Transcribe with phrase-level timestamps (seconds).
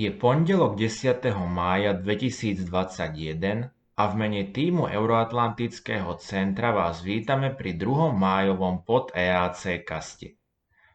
[0.00, 1.28] Je pondelok 10.
[1.44, 3.68] mája 2021
[4.00, 8.08] a v mene týmu Euroatlantického centra vás vítame pri 2.
[8.08, 10.40] májovom pod EAC kaste.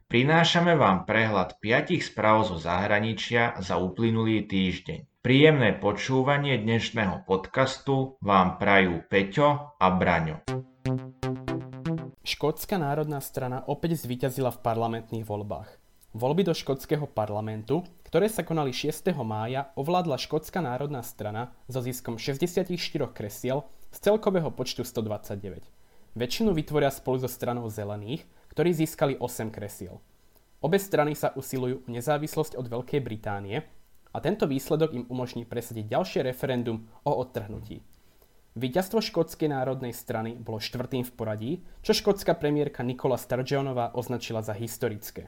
[0.09, 5.21] Prinášame vám prehľad piatich správ zo zahraničia za uplynulý týždeň.
[5.21, 10.41] Príjemné počúvanie dnešného podcastu vám prajú Peťo a Braňo.
[12.25, 15.84] Škótska národná strana opäť zvíťazila v parlamentných voľbách.
[16.15, 17.83] Voľby do škótskeho parlamentu
[18.15, 19.11] ktoré sa konali 6.
[19.27, 22.71] mája, ovládla Škótska národná strana so ziskom 64
[23.11, 25.59] kresiel z celkového počtu 129.
[26.15, 28.23] Väčšinu vytvoria spolu so stranou zelených,
[28.55, 29.99] ktorí získali 8 kresiel.
[30.63, 33.67] Obe strany sa usilujú o nezávislosť od Veľkej Británie
[34.16, 37.83] a tento výsledok im umožní presadiť ďalšie referendum o odtrhnutí.
[38.55, 41.52] Výťazstvo škótskej národnej strany bolo štvrtým v poradí,
[41.83, 45.27] čo škótska premiérka Nikola Sturgeonová označila za historické.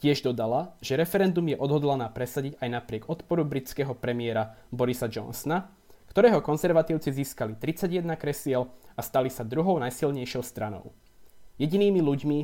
[0.00, 5.68] Tiež dodala, že referendum je odhodlaná presadiť aj napriek odporu britského premiéra Borisa Johnsona,
[6.08, 10.96] ktorého konzervatívci získali 31 kresiel a stali sa druhou najsilnejšou stranou.
[11.60, 12.38] Jedinými ľuďmi,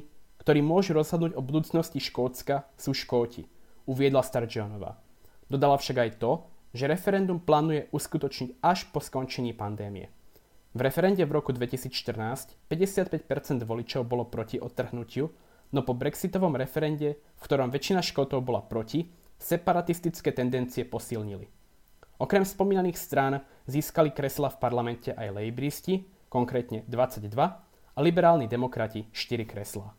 [0.45, 3.49] ktorí môžu rozhodnúť o budúcnosti Škótska, sú Škóti,
[3.89, 5.01] uviedla Sturgeonová.
[5.49, 6.45] Dodala však aj to,
[6.77, 10.13] že referendum plánuje uskutočniť až po skončení pandémie.
[10.77, 15.33] V referende v roku 2014 55% voličov bolo proti odtrhnutiu,
[15.73, 19.07] no po brexitovom referende, v ktorom väčšina Škótov bola proti,
[19.39, 21.49] separatistické tendencie posilnili.
[22.17, 29.49] Okrem spomínaných strán získali kresla v parlamente aj lejbristi, konkrétne 22, a liberálni demokrati 4
[29.49, 29.97] kreslá.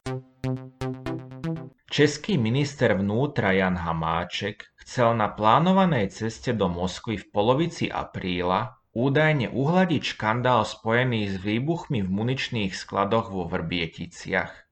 [1.88, 9.50] Český minister vnútra Jan Hamáček chcel na plánovanej ceste do Moskvy v polovici apríla údajne
[9.50, 14.67] uhladiť škandál spojený s výbuchmi v muničných skladoch vo Vrbieticiach.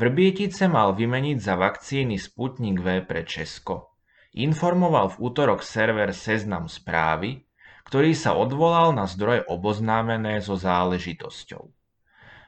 [0.00, 4.00] Vrbietice mal vymeniť za vakcíny Sputnik V pre Česko.
[4.32, 7.44] Informoval v útorok server Seznam správy,
[7.84, 11.68] ktorý sa odvolal na zdroje oboznámené so záležitosťou.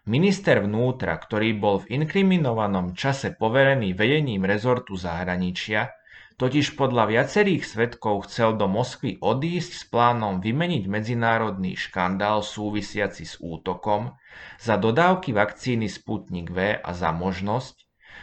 [0.08, 5.92] Minister vnútra, ktorý bol v inkriminovanom čase poverený vedením rezortu zahraničia,
[6.40, 13.36] totiž podľa viacerých svetkov chcel do Moskvy odísť s plánom vymeniť medzinárodný škandál súvisiaci s
[13.44, 14.16] útokom
[14.60, 17.76] za dodávky vakcíny Sputnik V a za možnosť,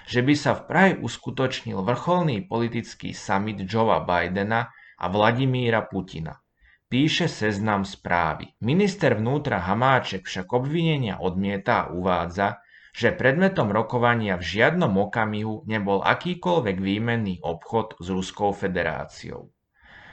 [0.09, 6.37] že by sa v Prahe uskutočnil vrcholný politický summit Joea Bidena a Vladimíra Putina.
[6.89, 8.57] Píše seznam správy.
[8.65, 16.01] Minister vnútra Hamáček však obvinenia odmieta a uvádza, že predmetom rokovania v žiadnom okamihu nebol
[16.01, 19.53] akýkoľvek výmenný obchod s Ruskou federáciou.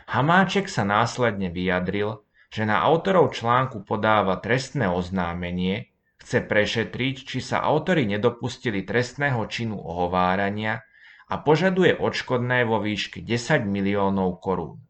[0.07, 2.21] Hamáček sa následne vyjadril,
[2.51, 5.91] že na autorov článku podáva trestné oznámenie,
[6.23, 10.83] chce prešetriť, či sa autori nedopustili trestného činu ohovárania
[11.27, 14.83] a požaduje odškodné vo výške 10 miliónov korún.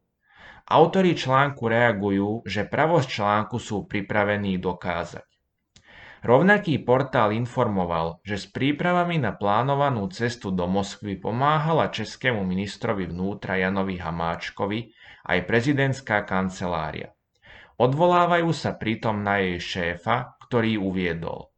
[0.67, 5.25] Autori článku reagujú, že pravosť článku sú pripravení dokázať.
[6.27, 13.63] Rovnaký portál informoval, že s prípravami na plánovanú cestu do Moskvy pomáhala českému ministrovi vnútra
[13.63, 14.91] Janovi Hamáčkovi
[15.23, 17.16] aj prezidentská kancelária.
[17.77, 21.53] Odvolávajú sa pritom na jej šéfa, ktorý uviedol.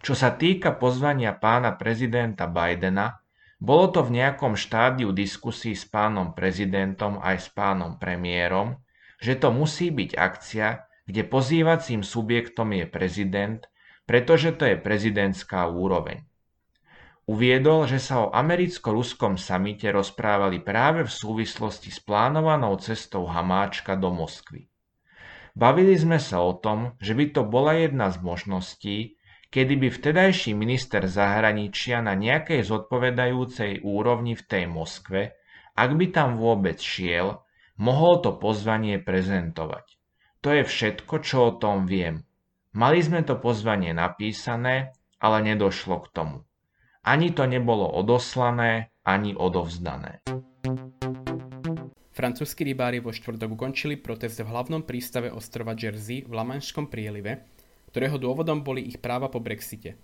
[0.00, 3.20] Čo sa týka pozvania pána prezidenta Bidena,
[3.60, 8.80] bolo to v nejakom štádiu diskusí s pánom prezidentom aj s pánom premiérom,
[9.20, 10.68] že to musí byť akcia,
[11.04, 13.60] kde pozývacím subjektom je prezident
[14.10, 16.26] pretože to je prezidentská úroveň.
[17.30, 24.10] Uviedol, že sa o americko-ruskom samite rozprávali práve v súvislosti s plánovanou cestou Hamáčka do
[24.10, 24.66] Moskvy.
[25.58, 28.98] Bavili sme sa o tom, že by to bola jedna z možností,
[29.50, 35.34] kedy by vtedajší minister zahraničia na nejakej zodpovedajúcej úrovni v tej Moskve,
[35.74, 37.42] ak by tam vôbec šiel,
[37.82, 39.98] mohol to pozvanie prezentovať.
[40.40, 42.24] To je všetko, čo o tom viem.
[42.72, 46.36] Mali sme to pozvanie napísané, ale nedošlo k tomu.
[47.02, 50.22] Ani to nebolo odoslané, ani odovzdané.
[52.20, 57.48] Francúzski rybári vo štvrtok ukončili protest v hlavnom prístave ostrova Jersey v Lamanšskom prielive,
[57.88, 59.96] ktorého dôvodom boli ich práva po Brexite.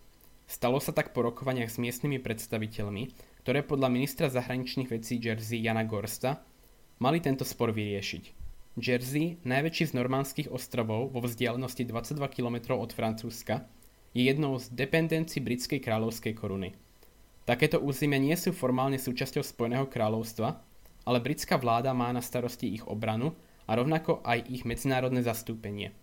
[0.48, 3.12] Stalo sa tak po rokovaniach s miestnymi predstaviteľmi,
[3.44, 6.40] ktoré podľa ministra zahraničných vecí Jersey Jana Gorsta
[7.04, 8.24] mali tento spor vyriešiť.
[8.80, 13.68] Jersey, najväčší z normandských ostrovov vo vzdialenosti 22 km od Francúzska,
[14.16, 16.72] je jednou z dependencií britskej kráľovskej koruny.
[17.44, 20.64] Takéto územia nie sú formálne súčasťou Spojeného kráľovstva,
[21.06, 23.38] ale britská vláda má na starosti ich obranu
[23.70, 25.94] a rovnako aj ich medzinárodné zastúpenie.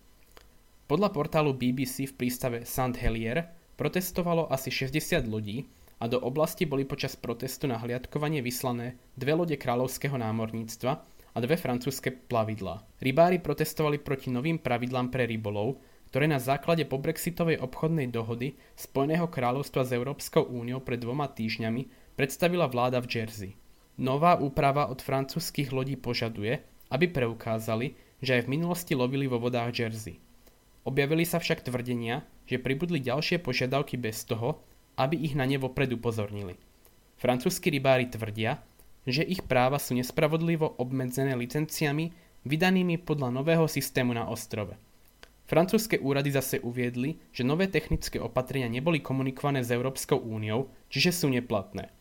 [0.88, 2.96] Podľa portálu BBC v prístave St.
[2.96, 5.68] Helier protestovalo asi 60 ľudí
[6.00, 10.92] a do oblasti boli počas protestu na hliadkovanie vyslané dve lode kráľovského námorníctva
[11.34, 12.84] a dve francúzske plavidlá.
[13.00, 15.80] Rybári protestovali proti novým pravidlám pre rybolov,
[16.12, 22.70] ktoré na základe pobrexitovej obchodnej dohody Spojeného kráľovstva s Európskou úniou pred dvoma týždňami predstavila
[22.70, 23.50] vláda v Jersey.
[23.94, 26.58] Nová úprava od francúzskych lodí požaduje,
[26.90, 30.18] aby preukázali, že aj v minulosti lovili vo vodách Jersey.
[30.82, 34.58] Objavili sa však tvrdenia, že pribudli ďalšie požiadavky bez toho,
[34.98, 36.58] aby ich na ne vopred upozornili.
[37.22, 38.58] Francúzski rybári tvrdia,
[39.06, 42.10] že ich práva sú nespravodlivo obmedzené licenciami
[42.44, 44.76] vydanými podľa nového systému na ostrove.
[45.44, 51.28] Francúzske úrady zase uviedli, že nové technické opatrenia neboli komunikované s Európskou úniou, čiže sú
[51.30, 51.92] neplatné.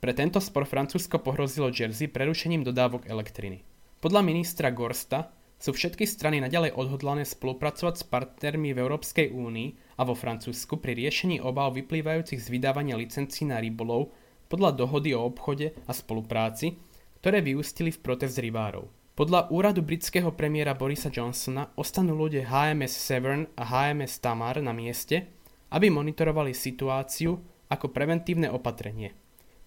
[0.00, 3.60] Pre tento spor Francúzsko pohrozilo Jersey prerušením dodávok elektriny.
[4.00, 5.28] Podľa ministra Gorsta
[5.60, 10.96] sú všetky strany naďalej odhodlané spolupracovať s partnermi v Európskej únii a vo Francúzsku pri
[10.96, 14.08] riešení obáv vyplývajúcich z vydávania licencií na rybolov
[14.48, 16.80] podľa dohody o obchode a spolupráci,
[17.20, 18.88] ktoré vyústili v protest rybárov.
[19.20, 25.28] Podľa úradu britského premiéra Borisa Johnsona ostanú lode HMS Severn a HMS Tamar na mieste,
[25.76, 27.36] aby monitorovali situáciu
[27.68, 29.12] ako preventívne opatrenie.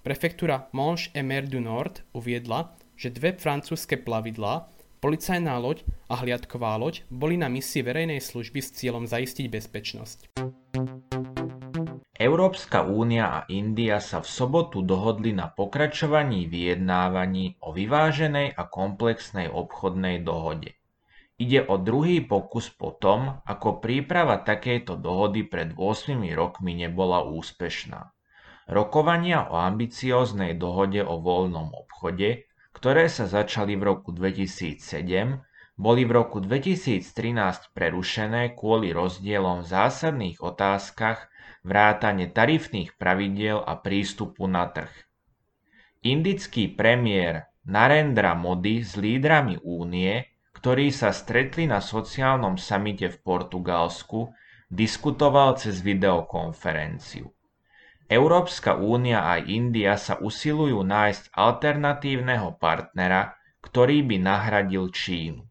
[0.04, 4.68] Prefektúra Manche et Mer du Nord uviedla, že dve francúzske plavidlá,
[5.00, 10.20] policajná loď a hliadková loď boli na misii verejnej služby s cieľom zaistiť bezpečnosť.
[12.20, 19.48] Európska únia a India sa v sobotu dohodli na pokračovaní vyjednávaní o vyváženej a komplexnej
[19.48, 20.76] obchodnej dohode.
[21.40, 28.13] Ide o druhý pokus po tom, ako príprava takejto dohody pred 8 rokmi nebola úspešná.
[28.68, 34.80] Rokovania o ambicióznej dohode o voľnom obchode, ktoré sa začali v roku 2007,
[35.76, 41.28] boli v roku 2013 prerušené kvôli rozdielom v zásadných otázkach
[41.66, 44.92] vrátane tarifných pravidiel a prístupu na trh.
[46.04, 50.28] Indický premiér Narendra Modi s lídrami únie,
[50.60, 54.32] ktorí sa stretli na sociálnom samite v Portugalsku,
[54.68, 57.32] diskutoval cez videokonferenciu.
[58.08, 65.44] Európska únia a India sa usilujú nájsť alternatívneho partnera, ktorý by nahradil Čínu.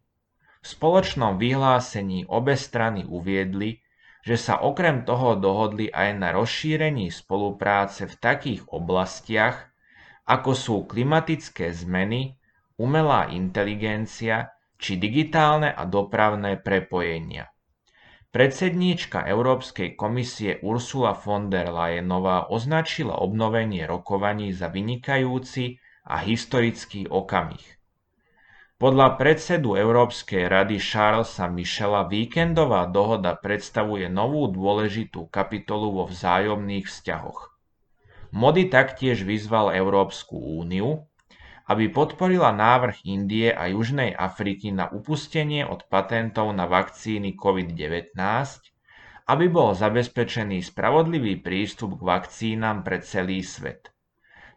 [0.63, 3.83] V spoločnom vyhlásení obe strany uviedli,
[4.23, 9.69] že sa okrem toho dohodli aj na rozšírení spolupráce v takých oblastiach,
[10.23, 12.39] ako sú klimatické zmeny,
[12.79, 17.52] umelá inteligencia či digitálne a dopravné prepojenia.
[18.33, 25.77] Predsedníčka Európskej komisie Ursula von der Leyenová označila obnovenie rokovaní za vynikajúci
[26.09, 27.61] a historický okamih.
[28.81, 37.53] Podľa predsedu Európskej rady Charlesa Michela víkendová dohoda predstavuje novú dôležitú kapitolu vo vzájomných vzťahoch.
[38.33, 41.05] Modi taktiež vyzval Európsku úniu,
[41.63, 48.19] aby podporila návrh Indie a Južnej Afriky na upustenie od patentov na vakcíny COVID-19,
[49.23, 53.93] aby bol zabezpečený spravodlivý prístup k vakcínam pre celý svet.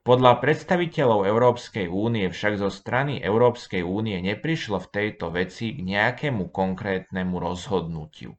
[0.06, 6.54] Podľa predstaviteľov Európskej únie však zo strany Európskej únie neprišlo v tejto veci k nejakému
[6.54, 8.38] konkrétnemu rozhodnutiu.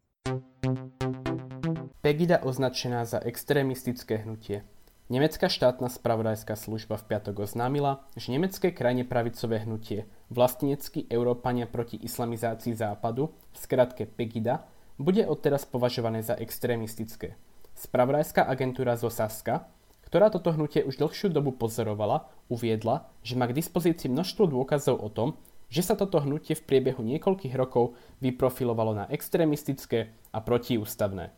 [1.99, 4.63] Pegida označená za extrémistické hnutie.
[5.07, 11.95] Nemecká štátna spravodajská služba v piatok oznámila, že nemecké krajne pravicové hnutie Vlastenecký Európania proti
[11.95, 14.67] islamizácii západu, v skratke Pegida,
[14.99, 17.39] bude odteraz považované za extrémistické.
[17.71, 19.71] Spravodajská agentúra zo Saska
[20.07, 25.11] ktorá toto hnutie už dlhšiu dobu pozorovala, uviedla, že má k dispozícii množstvo dôkazov o
[25.11, 25.35] tom,
[25.67, 31.35] že sa toto hnutie v priebehu niekoľkých rokov vyprofilovalo na extrémistické a protiústavné.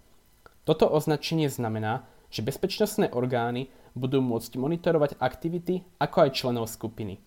[0.69, 7.17] Toto označenie znamená, že bezpečnostné orgány budú môcť monitorovať aktivity ako aj členov skupiny.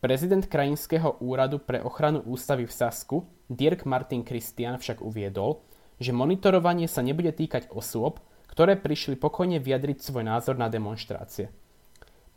[0.00, 5.64] Prezident krajinského úradu pre ochranu ústavy v Sasku, Dirk Martin Christian však uviedol,
[5.96, 8.20] že monitorovanie sa nebude týkať osôb,
[8.52, 11.48] ktoré prišli pokojne vyjadriť svoj názor na demonstrácie.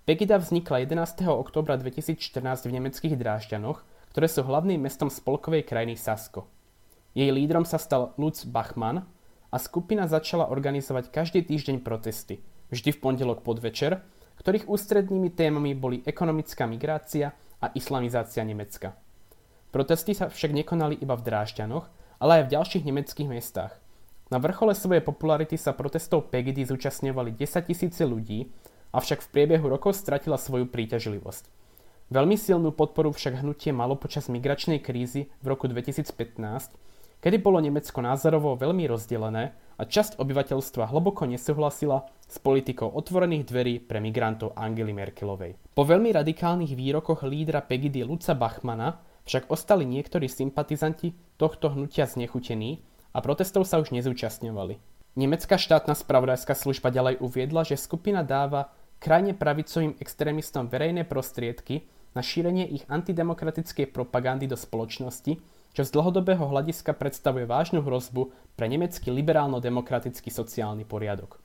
[0.08, 1.28] Pegida vznikla 11.
[1.30, 6.50] oktobra 2014 v nemeckých Drážďanoch, ktoré sú hlavným mestom spolkovej krajiny Sasko.
[7.14, 9.06] Jej lídrom sa stal Lutz Bachmann
[9.50, 14.02] a skupina začala organizovať každý týždeň protesty, vždy v pondelok podvečer,
[14.40, 18.96] ktorých ústrednými témami boli ekonomická migrácia a islamizácia Nemecka.
[19.70, 21.86] Protesty sa však nekonali iba v Drážďanoch,
[22.24, 23.74] ale aj v ďalších nemeckých mestách–
[24.30, 28.54] na vrchole svojej popularity sa protestov Pegidy zúčastňovali 10 tisíce ľudí,
[28.94, 31.50] avšak v priebehu rokov stratila svoju príťažlivosť.
[32.14, 36.14] Veľmi silnú podporu však hnutie malo počas migračnej krízy v roku 2015,
[37.20, 43.74] kedy bolo Nemecko názorovo veľmi rozdelené a časť obyvateľstva hlboko nesúhlasila s politikou otvorených dverí
[43.84, 45.56] pre migrantov Angely Merkelovej.
[45.72, 52.84] Po veľmi radikálnych výrokoch lídra Pegidy Luca Bachmana však ostali niektorí sympatizanti tohto hnutia znechutení
[53.16, 55.00] a protestov sa už nezúčastňovali.
[55.20, 58.72] Nemecká štátna spravodajská služba ďalej uviedla, že skupina dáva
[59.02, 65.40] krajne pravicovým extrémistom verejné prostriedky na šírenie ich antidemokratickej propagandy do spoločnosti,
[65.74, 71.38] čo z dlhodobého hľadiska predstavuje vážnu hrozbu pre nemecký liberálno-demokratický sociálny poriadok.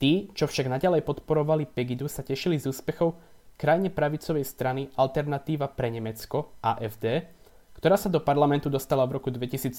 [0.00, 3.20] Tí, čo však naďalej podporovali Pegidu, sa tešili z úspechov
[3.60, 7.28] krajne pravicovej strany Alternatíva pre Nemecko, AFD,
[7.76, 9.76] ktorá sa do parlamentu dostala v roku 2017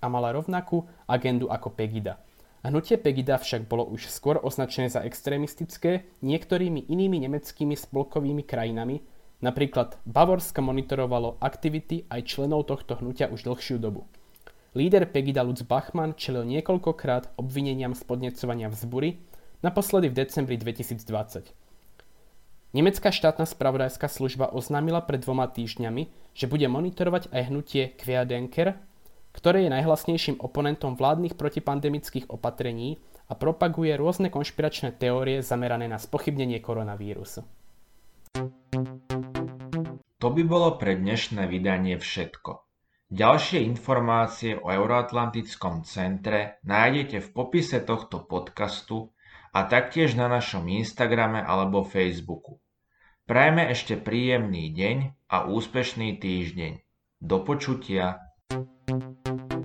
[0.00, 2.20] a mala rovnakú agendu ako Pegida.
[2.60, 9.00] Hnutie Pegida však bolo už skôr označené za extrémistické niektorými inými nemeckými spolkovými krajinami,
[9.40, 14.04] Napríklad Bavorska monitorovalo aktivity aj členov tohto hnutia už dlhšiu dobu.
[14.76, 19.18] Líder Pegida Lutz Bachmann čelil niekoľkokrát obvineniam z podnecovania vzbury,
[19.64, 21.56] naposledy v decembri 2020.
[22.70, 26.06] Nemecká štátna spravodajská služba oznámila pred dvoma týždňami,
[26.38, 28.78] že bude monitorovať aj hnutie Querdenker,
[29.34, 36.62] ktoré je najhlasnejším oponentom vládnych protipandemických opatrení a propaguje rôzne konšpiračné teórie zamerané na spochybnenie
[36.62, 37.42] koronavírusu.
[40.20, 42.60] To by bolo pre dnešné vydanie všetko.
[43.08, 49.16] Ďalšie informácie o Euroatlantickom centre nájdete v popise tohto podcastu
[49.56, 52.60] a taktiež na našom Instagrame alebo Facebooku.
[53.24, 56.84] Prajme ešte príjemný deň a úspešný týždeň.
[57.24, 58.20] Do počutia.
[58.50, 59.59] thank you